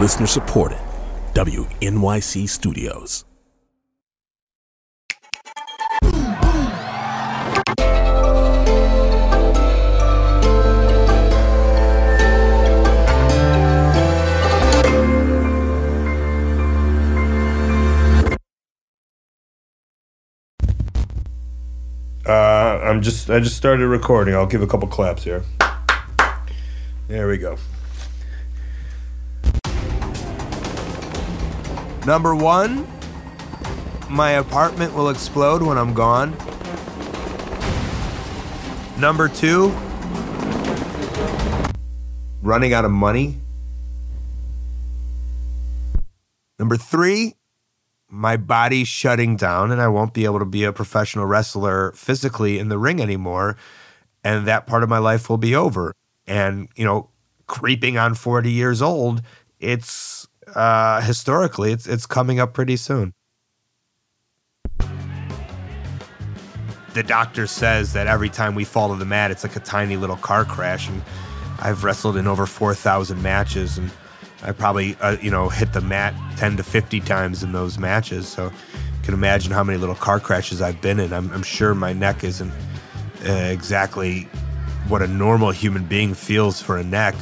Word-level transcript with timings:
Listener 0.00 0.26
supported. 0.26 0.78
WNYC 1.34 2.48
Studios. 2.48 3.26
Uh, 22.26 22.80
I'm 22.82 23.02
just 23.02 23.28
I 23.28 23.40
just 23.40 23.58
started 23.58 23.86
recording. 23.86 24.34
I'll 24.34 24.46
give 24.46 24.62
a 24.62 24.66
couple 24.66 24.88
claps 24.88 25.24
here. 25.24 25.44
There 27.06 27.28
we 27.28 27.36
go. 27.36 27.58
Number 32.06 32.34
one, 32.34 32.86
my 34.08 34.32
apartment 34.32 34.94
will 34.94 35.10
explode 35.10 35.62
when 35.62 35.76
I'm 35.76 35.94
gone. 35.94 36.36
Number 38.98 39.28
two, 39.28 39.68
running 42.42 42.72
out 42.72 42.84
of 42.84 42.90
money. 42.90 43.36
Number 46.58 46.76
three, 46.76 47.36
my 48.08 48.36
body 48.36 48.84
shutting 48.84 49.36
down 49.36 49.70
and 49.70 49.80
I 49.80 49.88
won't 49.88 50.12
be 50.12 50.24
able 50.24 50.40
to 50.40 50.44
be 50.44 50.64
a 50.64 50.72
professional 50.72 51.26
wrestler 51.26 51.92
physically 51.92 52.58
in 52.58 52.68
the 52.68 52.78
ring 52.78 53.00
anymore. 53.00 53.56
And 54.24 54.46
that 54.46 54.66
part 54.66 54.82
of 54.82 54.88
my 54.88 54.98
life 54.98 55.30
will 55.30 55.38
be 55.38 55.54
over. 55.54 55.92
And, 56.26 56.68
you 56.76 56.84
know, 56.84 57.08
creeping 57.46 57.96
on 57.96 58.14
40 58.14 58.50
years 58.50 58.82
old, 58.82 59.22
it's 59.58 60.19
uh, 60.54 61.00
historically, 61.00 61.72
it's, 61.72 61.86
it's 61.86 62.06
coming 62.06 62.40
up 62.40 62.54
pretty 62.54 62.76
soon. 62.76 63.14
The 66.94 67.02
doctor 67.04 67.46
says 67.46 67.92
that 67.92 68.06
every 68.06 68.28
time 68.28 68.54
we 68.54 68.64
fall 68.64 68.88
to 68.88 68.96
the 68.96 69.04
mat, 69.04 69.30
it's 69.30 69.44
like 69.44 69.54
a 69.54 69.60
tiny 69.60 69.96
little 69.96 70.16
car 70.16 70.44
crash. 70.44 70.88
And 70.88 71.02
I've 71.60 71.84
wrestled 71.84 72.16
in 72.16 72.26
over 72.26 72.46
4,000 72.46 73.22
matches. 73.22 73.78
And 73.78 73.90
I 74.42 74.52
probably, 74.52 74.96
uh, 75.00 75.16
you 75.22 75.30
know, 75.30 75.48
hit 75.48 75.72
the 75.72 75.80
mat 75.80 76.14
10 76.38 76.56
to 76.56 76.62
50 76.62 77.00
times 77.00 77.42
in 77.42 77.52
those 77.52 77.78
matches. 77.78 78.26
So 78.26 78.46
you 78.46 79.04
can 79.04 79.14
imagine 79.14 79.52
how 79.52 79.62
many 79.62 79.78
little 79.78 79.94
car 79.94 80.18
crashes 80.18 80.60
I've 80.60 80.80
been 80.80 80.98
in. 80.98 81.12
I'm, 81.12 81.30
I'm 81.32 81.44
sure 81.44 81.74
my 81.74 81.92
neck 81.92 82.24
isn't 82.24 82.52
uh, 83.26 83.32
exactly 83.32 84.28
what 84.88 85.02
a 85.02 85.06
normal 85.06 85.52
human 85.52 85.84
being 85.84 86.14
feels 86.14 86.60
for 86.60 86.76
a 86.76 86.82
neck. 86.82 87.14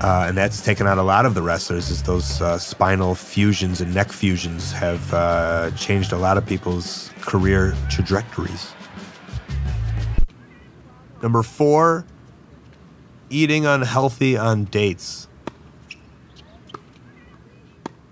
Uh, 0.00 0.24
and 0.28 0.36
that's 0.36 0.62
taken 0.62 0.86
out 0.86 0.96
a 0.96 1.02
lot 1.02 1.26
of 1.26 1.34
the 1.34 1.42
wrestlers 1.42 1.90
is 1.90 2.02
those 2.02 2.40
uh, 2.40 2.58
spinal 2.58 3.14
fusions 3.14 3.82
and 3.82 3.94
neck 3.94 4.10
fusions 4.10 4.72
have 4.72 5.12
uh, 5.12 5.70
changed 5.72 6.12
a 6.12 6.16
lot 6.16 6.38
of 6.38 6.46
people's 6.46 7.10
career 7.20 7.74
trajectories. 7.90 8.72
Number 11.22 11.42
four, 11.42 12.06
eating 13.28 13.66
unhealthy 13.66 14.38
on 14.38 14.64
dates 14.64 15.28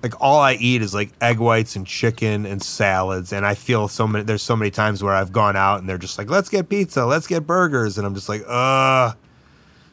like 0.03 0.21
all 0.21 0.41
I 0.41 0.55
eat 0.55 0.83
is 0.83 0.95
like 0.95 1.11
egg 1.21 1.39
whites 1.39 1.77
and 1.77 1.87
chicken 1.87 2.47
and 2.47 2.63
salads, 2.63 3.33
and 3.33 3.45
I 3.45 3.55
feel 3.55 3.89
so 3.89 4.07
many. 4.07 4.25
There's 4.25 4.43
so 4.43 4.57
many 4.57 4.71
times 4.71 5.03
where 5.03 5.15
I've 5.15 5.33
gone 5.33 5.57
out 5.57 5.81
and 5.81 5.89
they're 5.89 5.99
just 5.99 6.19
like, 6.19 6.31
"Let's 6.31 6.49
get 6.49 6.69
pizza, 6.69 7.05
let's 7.05 7.27
get 7.27 7.47
burgers," 7.47 7.99
and 7.99 8.07
I'm 8.07 8.15
just 8.15 8.29
like, 8.29 8.45
"Ugh." 8.47 9.17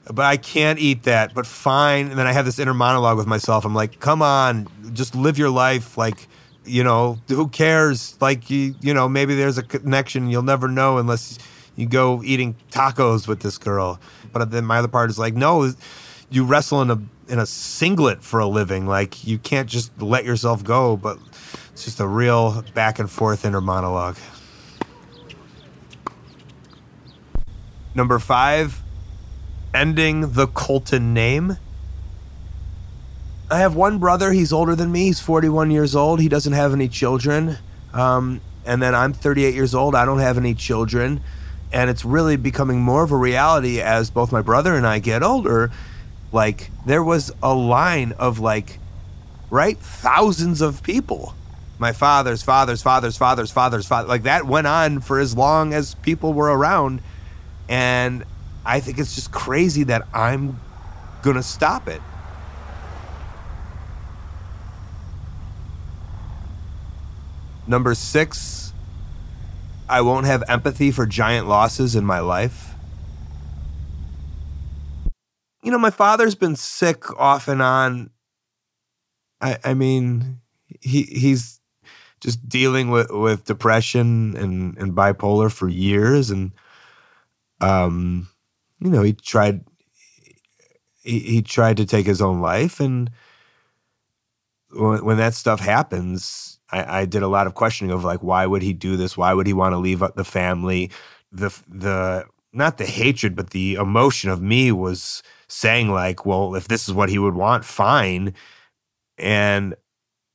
But 0.08 0.26
I 0.26 0.38
can't 0.38 0.80
eat 0.80 1.04
that. 1.04 1.34
But 1.34 1.48
fine. 1.48 2.08
And 2.10 2.20
then 2.20 2.28
I 2.28 2.32
have 2.32 2.46
this 2.46 2.60
inner 2.60 2.74
monologue 2.74 3.18
with 3.18 3.28
myself. 3.28 3.66
I'm 3.66 3.74
like, 3.74 4.00
"Come 4.00 4.22
on, 4.22 4.68
just 4.94 5.16
live 5.16 5.38
your 5.38 5.50
life. 5.50 5.98
Like, 5.98 6.28
you 6.64 6.84
know, 6.84 7.20
who 7.28 7.48
cares? 7.48 8.16
Like, 8.22 8.50
you, 8.50 8.76
you 8.82 8.94
know, 8.94 9.10
maybe 9.10 9.36
there's 9.36 9.58
a 9.58 9.64
connection. 9.64 10.30
You'll 10.30 10.44
never 10.44 10.68
know 10.68 10.98
unless 10.98 11.40
you 11.76 11.88
go 11.88 12.22
eating 12.24 12.56
tacos 12.72 13.28
with 13.28 13.42
this 13.42 13.58
girl." 13.58 14.00
But 14.32 14.52
then 14.52 14.66
my 14.66 14.78
other 14.80 14.88
part 14.88 15.10
is 15.10 15.18
like, 15.18 15.34
"No, 15.34 15.72
you 16.30 16.46
wrestle 16.46 16.82
in 16.82 16.92
a 16.92 17.00
in 17.28 17.40
a 17.40 17.46
singlet 17.46 18.24
for 18.24 18.40
a 18.40 18.48
living. 18.48 18.86
Like 18.86 19.26
you 19.26 19.38
can't 19.38 19.70
just 19.70 20.02
let 20.02 20.26
yourself 20.26 20.64
go, 20.64 20.98
but 20.98 21.18
it's 21.72 21.86
just 21.86 22.00
a 22.00 22.08
real 22.08 22.64
back 22.74 23.00
and 23.00 23.10
forth 23.10 23.46
inner 23.46 23.62
monologue. 23.62 24.18
Number 27.94 28.20
five, 28.20 28.84
ending 29.76 30.32
the 30.34 30.48
Colton 30.48 31.14
name. 31.14 31.58
I 33.52 33.60
have 33.60 33.76
one 33.76 34.00
brother. 34.00 34.32
He's 34.32 34.52
older 34.52 34.76
than 34.76 34.92
me. 34.92 35.08
He's 35.08 35.20
41 35.20 35.70
years 35.70 35.96
old. 35.96 36.20
He 36.20 36.30
doesn't 36.30 36.54
have 36.54 36.74
any 36.74 36.88
children. 36.88 37.58
Um, 37.94 38.42
and 38.66 38.82
then 38.82 38.96
I'm 38.96 39.14
38 39.14 39.54
years 39.54 39.76
old. 39.76 39.94
I 39.94 40.06
don't 40.06 40.20
have 40.20 40.38
any 40.38 40.56
children. 40.56 41.22
And 41.72 41.90
it's 41.90 42.06
really 42.06 42.38
becoming 42.38 42.80
more 42.80 43.04
of 43.04 43.12
a 43.12 43.18
reality 43.18 43.82
as 43.82 44.10
both 44.10 44.32
my 44.32 44.42
brother 44.42 44.76
and 44.76 44.88
I 44.88 45.00
get 45.00 45.22
older 45.22 45.72
like 46.32 46.70
there 46.86 47.04
was 47.04 47.32
a 47.42 47.54
line 47.54 48.12
of 48.14 48.40
like 48.40 48.80
right 49.50 49.78
thousands 49.78 50.60
of 50.60 50.84
people 50.84 51.34
my 51.80 51.94
father's 51.94 52.42
father's 52.44 52.82
father's 52.82 53.16
father's 53.16 53.52
father's 53.52 53.86
father 53.86 54.08
like 54.08 54.24
that 54.24 54.46
went 54.46 54.68
on 54.68 55.00
for 55.00 55.20
as 55.20 55.36
long 55.38 55.74
as 55.74 55.96
people 55.96 56.34
were 56.34 56.48
around 56.48 57.02
and 57.70 58.26
i 58.66 58.80
think 58.80 58.98
it's 58.98 59.16
just 59.16 59.32
crazy 59.32 59.84
that 59.84 60.08
i'm 60.14 60.60
gonna 61.22 61.44
stop 61.44 61.88
it 61.88 62.02
number 67.68 67.94
six 67.94 68.74
i 69.90 70.02
won't 70.02 70.26
have 70.26 70.44
empathy 70.48 70.92
for 70.92 71.06
giant 71.06 71.48
losses 71.48 71.96
in 71.96 72.06
my 72.06 72.20
life 72.20 72.76
you 75.66 75.72
know, 75.72 75.80
my 75.80 75.90
father's 75.90 76.36
been 76.36 76.56
sick 76.56 77.10
off 77.20 77.48
and 77.48 77.60
on. 77.60 78.12
I, 79.42 79.58
I 79.64 79.74
mean, 79.74 80.42
he 80.80 81.02
he's 81.02 81.60
just 82.22 82.48
dealing 82.48 82.92
with, 82.92 83.10
with 83.10 83.46
depression 83.46 84.38
and, 84.38 84.78
and 84.78 84.94
bipolar 84.94 85.52
for 85.52 85.68
years, 85.68 86.30
and 86.30 86.52
um, 87.62 88.30
you 88.80 88.90
know, 88.90 89.04
he 89.04 89.14
tried 89.14 89.64
he, 91.04 91.20
he 91.20 91.42
tried 91.42 91.78
to 91.78 91.86
take 91.86 92.06
his 92.06 92.22
own 92.22 92.42
life, 92.42 92.80
and 92.80 93.12
when, 94.72 95.06
when 95.06 95.18
that 95.18 95.34
stuff 95.34 95.60
happens, 95.60 96.60
I, 96.72 97.02
I 97.02 97.06
did 97.06 97.24
a 97.24 97.28
lot 97.28 97.48
of 97.48 97.54
questioning 97.56 97.92
of 97.92 98.04
like, 98.04 98.24
why 98.24 98.46
would 98.46 98.62
he 98.62 98.74
do 98.74 98.98
this? 98.98 99.18
Why 99.18 99.34
would 99.34 99.48
he 99.48 99.54
want 99.54 99.74
to 99.74 99.78
leave 99.78 100.04
uh, 100.04 100.12
the 100.16 100.26
family? 100.26 100.92
The 101.32 101.56
the 101.68 102.26
not 102.54 102.78
the 102.78 102.86
hatred, 102.86 103.36
but 103.36 103.52
the 103.52 103.76
emotion 103.76 104.30
of 104.30 104.42
me 104.42 104.72
was 104.72 105.22
saying 105.48 105.90
like, 105.90 106.26
well, 106.26 106.56
if 106.56 106.68
this 106.68 106.88
is 106.88 106.94
what 106.94 107.10
he 107.10 107.20
would 107.20 107.36
want, 107.36 107.66
fine. 107.66 108.34
And 109.18 109.76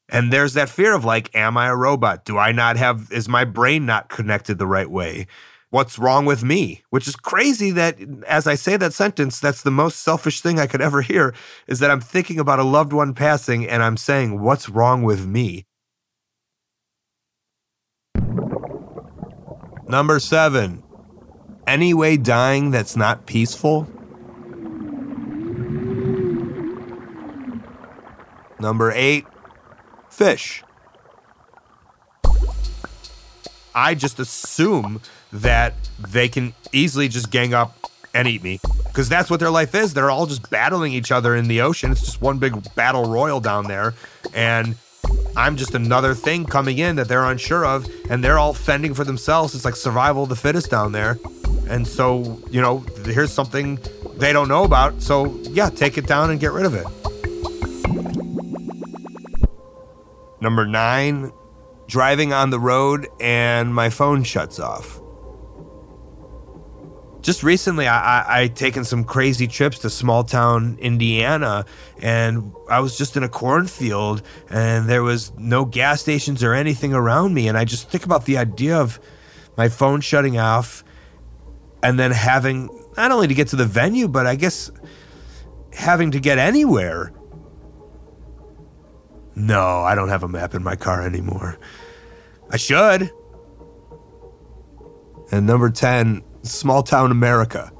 and 0.08 0.32
there's 0.32 0.54
that 0.54 0.68
fear 0.68 0.94
of 0.94 1.04
like, 1.04 1.34
am 1.34 1.56
I 1.56 1.68
a 1.68 1.76
robot? 1.76 2.24
Do 2.24 2.38
I 2.38 2.52
not 2.52 2.76
have 2.76 3.10
is 3.12 3.28
my 3.28 3.44
brain 3.44 3.86
not 3.86 4.08
connected 4.08 4.58
the 4.58 4.66
right 4.66 4.90
way? 4.90 5.26
What's 5.70 5.98
wrong 5.98 6.26
with 6.26 6.42
me? 6.42 6.82
Which 6.90 7.06
is 7.06 7.16
crazy 7.16 7.70
that 7.72 7.96
as 8.26 8.46
I 8.46 8.56
say 8.56 8.76
that 8.76 8.92
sentence, 8.92 9.38
that's 9.38 9.62
the 9.62 9.70
most 9.70 10.00
selfish 10.00 10.40
thing 10.40 10.58
I 10.58 10.66
could 10.66 10.80
ever 10.80 11.02
hear 11.02 11.34
is 11.66 11.78
that 11.78 11.90
I'm 11.90 12.00
thinking 12.00 12.38
about 12.38 12.58
a 12.58 12.64
loved 12.64 12.92
one 12.92 13.14
passing 13.14 13.66
and 13.68 13.82
I'm 13.82 13.96
saying, 13.96 14.40
what's 14.40 14.68
wrong 14.68 15.02
with 15.02 15.26
me? 15.26 15.66
Number 19.86 20.18
seven, 20.18 20.82
any 21.66 21.94
way 21.94 22.16
dying 22.16 22.70
that's 22.70 22.96
not 22.96 23.26
peaceful 23.26 23.88
Number 28.60 28.92
eight, 28.94 29.24
fish. 30.10 30.62
I 33.74 33.94
just 33.94 34.18
assume 34.18 35.00
that 35.32 35.74
they 35.98 36.28
can 36.28 36.54
easily 36.72 37.08
just 37.08 37.30
gang 37.30 37.54
up 37.54 37.76
and 38.12 38.26
eat 38.26 38.42
me 38.42 38.58
because 38.84 39.08
that's 39.08 39.30
what 39.30 39.40
their 39.40 39.50
life 39.50 39.74
is. 39.74 39.94
They're 39.94 40.10
all 40.10 40.26
just 40.26 40.50
battling 40.50 40.92
each 40.92 41.12
other 41.12 41.36
in 41.36 41.48
the 41.48 41.60
ocean. 41.60 41.92
It's 41.92 42.00
just 42.00 42.20
one 42.20 42.38
big 42.38 42.74
battle 42.74 43.04
royal 43.04 43.40
down 43.40 43.68
there. 43.68 43.94
And 44.34 44.74
I'm 45.36 45.56
just 45.56 45.74
another 45.74 46.14
thing 46.14 46.44
coming 46.44 46.78
in 46.78 46.96
that 46.96 47.08
they're 47.08 47.24
unsure 47.24 47.64
of, 47.64 47.86
and 48.10 48.22
they're 48.22 48.38
all 48.38 48.52
fending 48.52 48.94
for 48.94 49.04
themselves. 49.04 49.54
It's 49.54 49.64
like 49.64 49.76
survival 49.76 50.24
of 50.24 50.28
the 50.28 50.36
fittest 50.36 50.70
down 50.70 50.92
there. 50.92 51.18
And 51.68 51.86
so, 51.86 52.40
you 52.50 52.60
know, 52.60 52.84
here's 53.04 53.32
something 53.32 53.78
they 54.16 54.32
don't 54.32 54.48
know 54.48 54.64
about. 54.64 55.00
So, 55.00 55.38
yeah, 55.50 55.70
take 55.70 55.98
it 55.98 56.06
down 56.06 56.30
and 56.30 56.40
get 56.40 56.52
rid 56.52 56.66
of 56.66 56.74
it. 56.74 56.86
Number 60.40 60.66
nine, 60.66 61.32
driving 61.90 62.32
on 62.32 62.50
the 62.50 62.60
road 62.60 63.08
and 63.20 63.74
my 63.74 63.90
phone 63.90 64.22
shuts 64.22 64.58
off 64.58 65.00
just 67.22 67.42
recently 67.42 67.86
I, 67.86 68.20
I, 68.20 68.42
I 68.42 68.46
taken 68.48 68.84
some 68.84 69.04
crazy 69.04 69.46
trips 69.46 69.80
to 69.80 69.90
small 69.90 70.24
town 70.24 70.78
Indiana 70.80 71.64
and 72.00 72.52
I 72.68 72.80
was 72.80 72.96
just 72.96 73.16
in 73.16 73.22
a 73.22 73.28
cornfield 73.28 74.22
and 74.48 74.88
there 74.88 75.02
was 75.02 75.32
no 75.36 75.64
gas 75.64 76.00
stations 76.00 76.42
or 76.42 76.54
anything 76.54 76.94
around 76.94 77.34
me 77.34 77.48
and 77.48 77.58
I 77.58 77.64
just 77.64 77.90
think 77.90 78.04
about 78.04 78.24
the 78.24 78.38
idea 78.38 78.76
of 78.76 79.00
my 79.56 79.68
phone 79.68 80.00
shutting 80.00 80.38
off 80.38 80.84
and 81.82 81.98
then 81.98 82.10
having 82.10 82.68
not 82.96 83.10
only 83.10 83.28
to 83.28 83.34
get 83.34 83.48
to 83.48 83.56
the 83.56 83.66
venue 83.66 84.08
but 84.08 84.26
I 84.26 84.36
guess 84.36 84.70
having 85.72 86.10
to 86.12 86.20
get 86.20 86.38
anywhere. 86.38 87.12
No, 89.34 89.80
I 89.80 89.94
don't 89.94 90.08
have 90.08 90.22
a 90.22 90.28
map 90.28 90.54
in 90.54 90.62
my 90.62 90.76
car 90.76 91.02
anymore. 91.02 91.58
I 92.52 92.56
should. 92.56 93.10
And 95.30 95.46
number 95.46 95.70
10, 95.70 96.22
small 96.42 96.82
town 96.82 97.10
America. 97.10 97.70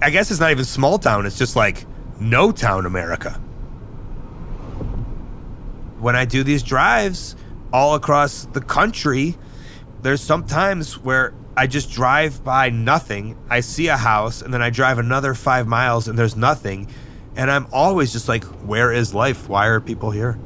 I 0.00 0.10
guess 0.10 0.32
it's 0.32 0.40
not 0.40 0.50
even 0.50 0.64
small 0.64 0.98
town, 0.98 1.26
it's 1.26 1.38
just 1.38 1.54
like 1.54 1.86
no 2.18 2.50
town 2.50 2.86
America. 2.86 3.30
When 6.00 6.16
I 6.16 6.24
do 6.24 6.42
these 6.42 6.64
drives 6.64 7.36
all 7.72 7.94
across 7.94 8.46
the 8.46 8.60
country, 8.60 9.36
there's 10.02 10.20
sometimes 10.20 10.98
where 10.98 11.32
I 11.56 11.68
just 11.68 11.92
drive 11.92 12.42
by 12.42 12.70
nothing. 12.70 13.38
I 13.48 13.60
see 13.60 13.86
a 13.86 13.96
house 13.96 14.42
and 14.42 14.52
then 14.52 14.62
I 14.62 14.70
drive 14.70 14.98
another 14.98 15.34
five 15.34 15.68
miles 15.68 16.08
and 16.08 16.18
there's 16.18 16.34
nothing. 16.34 16.88
And 17.36 17.48
I'm 17.48 17.68
always 17.72 18.12
just 18.12 18.26
like, 18.26 18.42
where 18.66 18.92
is 18.92 19.14
life? 19.14 19.48
Why 19.48 19.66
are 19.66 19.80
people 19.80 20.10
here? 20.10 20.38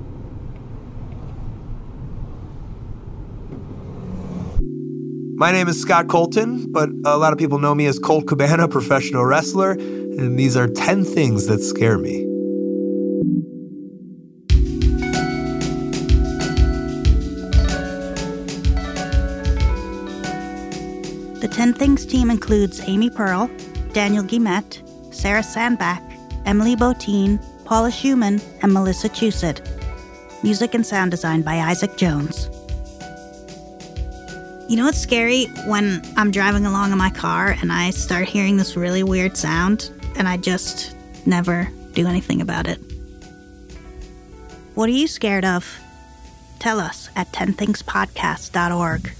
My 5.38 5.52
name 5.52 5.68
is 5.68 5.78
Scott 5.78 6.08
Colton, 6.08 6.72
but 6.72 6.88
a 7.04 7.18
lot 7.18 7.34
of 7.34 7.38
people 7.38 7.58
know 7.58 7.74
me 7.74 7.84
as 7.84 7.98
Colt 7.98 8.26
Cabana, 8.26 8.68
professional 8.70 9.26
wrestler, 9.26 9.72
and 9.72 10.38
these 10.38 10.56
are 10.56 10.66
10 10.66 11.04
things 11.04 11.46
that 11.48 11.60
scare 11.60 11.98
me. 11.98 12.24
The 21.42 21.48
10 21.52 21.74
Things 21.74 22.06
team 22.06 22.30
includes 22.30 22.80
Amy 22.88 23.10
Pearl, 23.10 23.50
Daniel 23.92 24.24
Guimet, 24.24 25.14
Sarah 25.14 25.42
Sandbach, 25.42 26.02
Emily 26.46 26.76
Botein, 26.76 27.38
Paula 27.66 27.90
Szuchman, 27.90 28.42
and 28.62 28.72
Melissa 28.72 29.10
Chusett. 29.10 29.60
Music 30.42 30.72
and 30.72 30.86
sound 30.86 31.10
design 31.10 31.42
by 31.42 31.56
Isaac 31.56 31.98
Jones. 31.98 32.48
You 34.68 34.74
know 34.76 34.86
what's 34.86 34.98
scary? 34.98 35.44
When 35.66 36.02
I'm 36.16 36.32
driving 36.32 36.66
along 36.66 36.90
in 36.90 36.98
my 36.98 37.10
car 37.10 37.56
and 37.60 37.72
I 37.72 37.90
start 37.90 38.28
hearing 38.28 38.56
this 38.56 38.76
really 38.76 39.04
weird 39.04 39.36
sound 39.36 39.90
and 40.16 40.26
I 40.26 40.38
just 40.38 40.96
never 41.24 41.70
do 41.92 42.08
anything 42.08 42.40
about 42.40 42.66
it. 42.66 42.80
What 44.74 44.88
are 44.88 44.92
you 44.92 45.06
scared 45.06 45.44
of? 45.44 45.78
Tell 46.58 46.80
us 46.80 47.10
at 47.14 47.30
10thingspodcast.org. 47.30 49.12